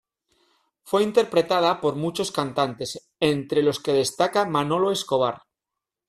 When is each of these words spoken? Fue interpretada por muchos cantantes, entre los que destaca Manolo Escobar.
Fue 0.81 1.03
interpretada 1.03 1.79
por 1.79 1.95
muchos 1.95 2.31
cantantes, 2.31 3.07
entre 3.19 3.61
los 3.61 3.79
que 3.79 3.93
destaca 3.93 4.45
Manolo 4.47 4.91
Escobar. 4.91 5.43